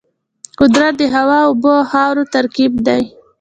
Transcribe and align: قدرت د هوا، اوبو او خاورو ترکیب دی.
قدرت 0.59 0.93
د 0.97 1.03
هوا، 1.15 1.39
اوبو 1.47 1.69
او 1.79 1.83
خاورو 1.91 2.23
ترکیب 2.33 2.73
دی. 2.87 3.01